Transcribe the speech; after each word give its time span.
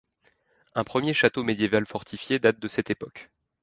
Un 0.73 0.83
premier 0.83 1.13
château 1.13 1.43
médiéval 1.43 1.85
fortifié 1.85 2.39
date 2.39 2.57
de 2.59 2.67
cette 2.67 2.89
époque. 2.89 3.29